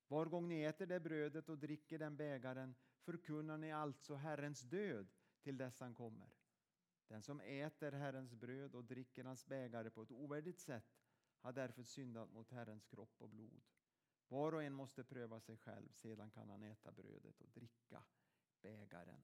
[0.07, 5.07] Var gång ni äter det brödet och dricker den bägaren förkunnar ni alltså Herrens död
[5.41, 6.29] till dess han kommer.
[7.07, 10.99] Den som äter Herrens bröd och dricker hans bägare på ett ovärdigt sätt
[11.41, 13.61] har därför syndat mot Herrens kropp och blod.
[14.27, 18.03] Var och en måste pröva sig själv, sedan kan han äta brödet och dricka
[18.61, 19.21] bägaren.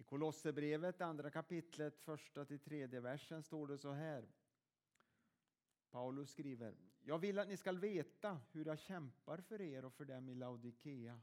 [0.00, 4.28] I Kolosserbrevet, andra kapitlet, första till tredje versen står det så här.
[5.90, 10.04] Paulus skriver, jag vill att ni skall veta hur jag kämpar för er och för
[10.04, 11.20] dem i Laodikea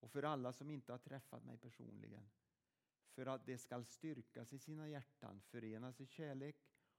[0.00, 2.30] och för alla som inte har träffat mig personligen.
[3.14, 6.56] För att de skall styrkas i sina hjärtan, förenas i kärlek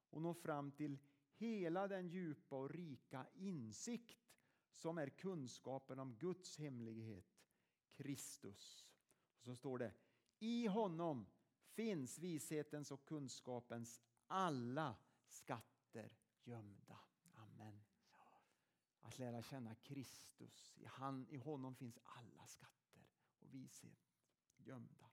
[0.10, 0.98] och nå fram till
[1.34, 4.36] hela den djupa och rika insikt
[4.72, 7.46] som är kunskapen om Guds hemlighet,
[7.94, 8.92] Kristus.
[9.38, 9.94] Och så står det,
[10.40, 11.26] i honom
[11.76, 14.96] finns vishetens och kunskapens alla
[15.28, 17.00] skatter gömda.
[17.34, 17.84] Amen.
[19.02, 23.08] Att lära känna Kristus, i, han, i honom finns alla skatter
[23.40, 24.16] och vishet
[24.58, 25.10] gömda.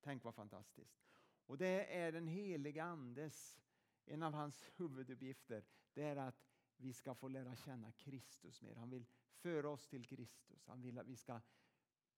[0.00, 1.02] Tänk vad fantastiskt.
[1.46, 3.58] Och det är den heliga Andes,
[4.04, 6.46] en av hans huvuduppgifter, det är att
[6.76, 8.74] vi ska få lära känna Kristus mer.
[8.74, 10.66] Han vill föra oss till Kristus.
[10.66, 11.40] Han vill att vi ska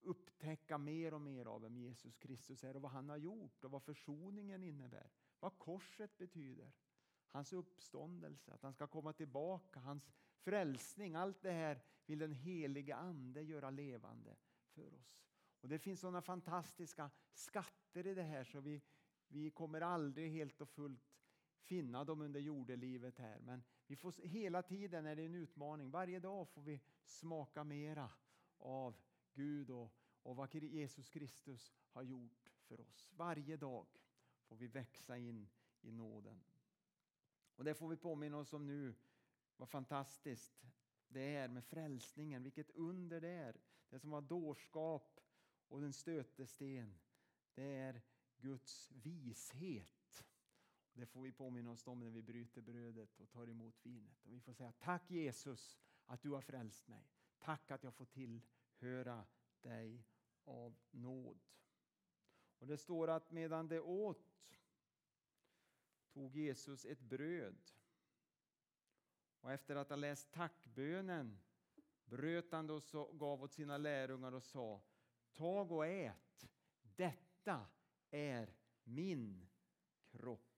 [0.01, 3.71] upptäcka mer och mer av vem Jesus Kristus är och vad han har gjort och
[3.71, 5.11] vad försoningen innebär.
[5.39, 6.71] Vad korset betyder.
[7.31, 11.15] Hans uppståndelse, att han ska komma tillbaka, hans frälsning.
[11.15, 14.35] Allt det här vill den helige Ande göra levande
[14.69, 15.19] för oss.
[15.61, 18.81] Och Det finns sådana fantastiska skatter i det här så vi,
[19.27, 21.09] vi kommer aldrig helt och fullt
[21.59, 23.39] finna dem under jordelivet här.
[23.39, 25.91] Men vi får, hela tiden är det en utmaning.
[25.91, 28.11] Varje dag får vi smaka mera
[28.57, 28.95] av
[29.33, 33.09] Gud och, och vad Jesus Kristus har gjort för oss.
[33.11, 33.87] Varje dag
[34.47, 35.49] får vi växa in
[35.81, 36.43] i nåden.
[37.55, 38.95] Och det får vi påminna oss om nu,
[39.57, 40.65] vad fantastiskt
[41.07, 43.57] det är med frälsningen, vilket under det är.
[43.89, 45.19] Det som var dårskap
[45.67, 46.99] och en stötesten,
[47.53, 48.01] det är
[48.37, 50.25] Guds vishet.
[50.93, 54.25] Det får vi påminna oss om när vi bryter brödet och tar emot vinet.
[54.25, 57.09] Och vi får säga tack Jesus att du har frälst mig.
[57.39, 58.05] Tack att jag får
[58.79, 59.25] höra
[59.61, 60.05] dig
[60.43, 61.39] av nåd.
[62.59, 64.59] Och Det står att medan det åt
[66.13, 67.71] tog Jesus ett bröd
[69.41, 71.39] och efter att ha läst tackbönen
[72.05, 74.81] bröt han och gav åt sina lärjungar och sa
[75.33, 76.49] Tag och ät,
[76.81, 77.67] detta
[78.09, 78.53] är
[78.83, 79.47] min
[80.11, 80.49] kropp.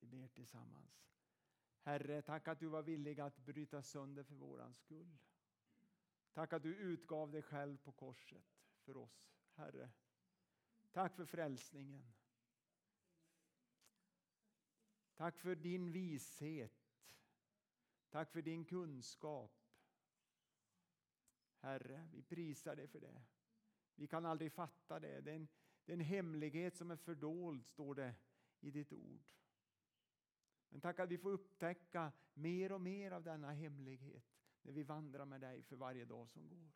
[0.00, 1.10] Vi ber tillsammans.
[1.80, 5.18] Herre, tack att du var villig att bryta sönder för våran skull.
[6.32, 8.44] Tack att du utgav dig själv på korset
[8.82, 9.90] för oss, Herre.
[10.92, 12.12] Tack för frälsningen.
[15.14, 16.72] Tack för din vishet.
[18.10, 19.52] Tack för din kunskap.
[21.58, 23.22] Herre, vi prisar dig för det.
[23.94, 25.20] Vi kan aldrig fatta det.
[25.20, 25.48] Det är en,
[25.84, 28.14] det är en hemlighet som är fördold, står det
[28.60, 29.26] i ditt ord.
[30.68, 35.24] Men tack att vi får upptäcka mer och mer av denna hemlighet när vi vandrar
[35.24, 36.70] med dig för varje dag som går.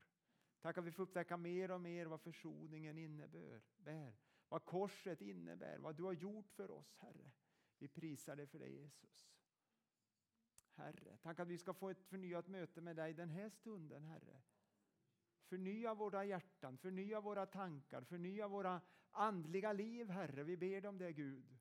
[0.61, 4.15] Tack att vi får upptäcka mer och mer vad försoningen innebär,
[4.49, 7.31] vad korset innebär, vad du har gjort för oss, Herre.
[7.79, 9.31] Vi prisar dig för det, Jesus.
[10.75, 14.43] Herre, tack att vi ska få ett förnyat möte med dig den här stunden, Herre.
[15.45, 18.81] Förnya våra hjärtan, förnya våra tankar, förnya våra
[19.11, 20.43] andliga liv, Herre.
[20.43, 21.59] Vi ber dig om det, Gud.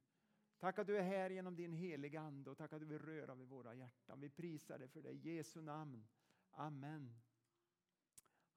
[0.63, 3.35] Tack att du är här genom din heliga Ande och tack att du vill röra
[3.35, 4.19] vid våra hjärtan.
[4.19, 6.07] Vi prisar dig för det i Jesu namn.
[6.51, 7.21] Amen.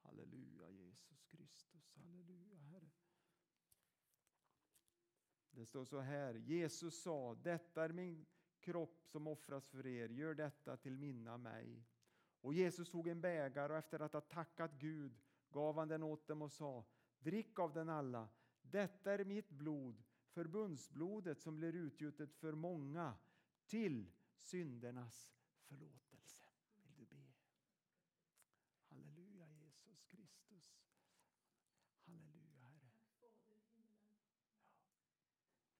[0.03, 1.97] Halleluja, Jesus Kristus.
[1.97, 2.91] Halleluja, Herre.
[5.51, 8.27] Det står så här, Jesus sa, detta är min
[8.61, 11.85] kropp som offras för er, gör detta till minne av mig.
[12.41, 15.19] Och Jesus tog en bägare och efter att ha tackat Gud
[15.51, 16.85] gav han den åt dem och sa,
[17.19, 18.29] drick av den alla,
[18.63, 20.03] detta är mitt blod,
[20.37, 23.14] förbundsblodet som blir utgjutet för många
[23.66, 26.45] till syndernas förlåtelse.
[26.84, 27.22] Vill du be?
[28.89, 30.78] Halleluja Jesus Kristus.
[32.05, 32.91] Halleluja Herre.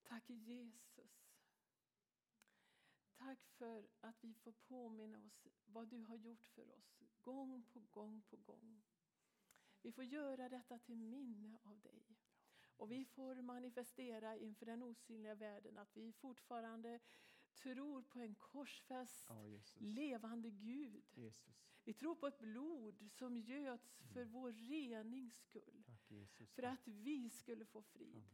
[0.03, 1.33] Tack Jesus.
[3.17, 7.81] Tack för att vi får påminna oss vad du har gjort för oss, gång på
[7.91, 8.83] gång på gång.
[9.83, 12.17] Vi får göra detta till minne av dig.
[12.77, 17.01] Och vi får manifestera inför den osynliga världen att vi fortfarande
[17.55, 19.81] tror på en korsfäst, Jesus.
[19.81, 21.05] levande Gud.
[21.15, 21.67] Jesus.
[21.85, 25.85] Vi tror på ett blod som göts för vår renings skull.
[25.87, 26.55] Tack Jesus.
[26.55, 28.25] För att vi skulle få frid.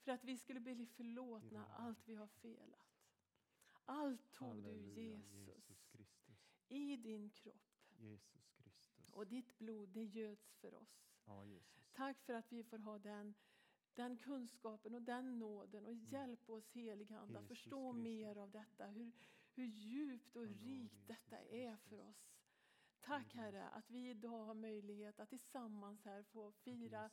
[0.00, 2.88] För att vi skulle bli förlåtna allt vi har felat.
[3.84, 6.52] Allt tog du Halleluja, Jesus Kristus.
[6.68, 7.78] i din kropp.
[7.98, 8.58] Jesus.
[9.12, 11.08] Och ditt blod det göds för oss.
[11.28, 11.44] Ja.
[11.92, 13.34] Tack för att vi får ha den,
[13.94, 15.86] den kunskapen och den nåden.
[15.86, 18.04] Och hjälp oss helige Ande att förstå Kristus.
[18.04, 18.86] mer av detta.
[18.86, 19.12] Hur,
[19.54, 22.28] hur djupt och rikt detta är för oss.
[23.00, 27.10] Tack Herre att vi idag har möjlighet att tillsammans här få fira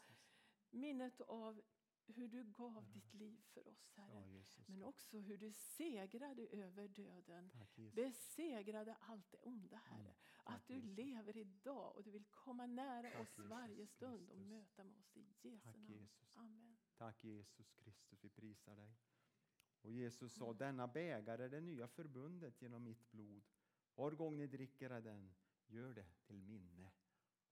[0.70, 1.62] minnet av
[2.08, 4.44] hur du gav ditt liv för oss Herre.
[4.66, 7.52] Men också hur du segrade över döden.
[7.94, 10.02] Besegrade allt det onda Herre.
[10.02, 10.16] Mm.
[10.44, 14.98] Att du lever idag och du vill komma nära oss varje stund och möta med
[14.98, 15.86] oss i Jesu namn.
[15.88, 16.36] Jesus.
[16.36, 16.78] Amen.
[16.98, 18.96] Tack Jesus Kristus, vi prisar dig.
[19.82, 23.44] Och Jesus sa, denna bägare är det nya förbundet genom mitt blod.
[23.96, 25.36] Var gång ni dricker av den,
[25.68, 26.92] gör det till minne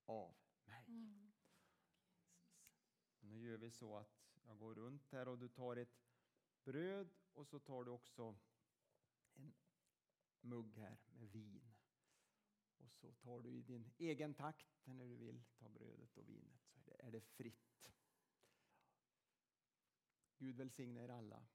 [0.06, 0.84] av mig.
[0.88, 1.32] Mm.
[3.20, 6.04] Nu gör vi så att jag går runt här och du tar ett
[6.64, 8.36] bröd och så tar du också
[9.34, 9.54] en
[10.40, 11.74] mugg här med vin.
[12.78, 16.60] Och så tar du i din egen takt när du vill ta brödet och vinet
[16.66, 17.90] så är det, är det fritt.
[20.38, 21.46] Gud välsigne er alla.